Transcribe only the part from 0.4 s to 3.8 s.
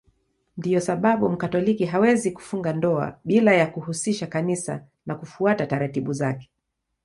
Ndiyo sababu Mkatoliki hawezi kufunga ndoa bila ya